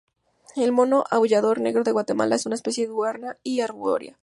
[0.55, 4.17] El mono aullador negro de Guatemala es una especie diurna y arbórea.